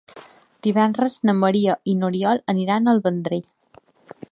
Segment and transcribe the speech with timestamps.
[0.67, 3.47] Divendres na Maria i n'Oriol iran al Vendrell.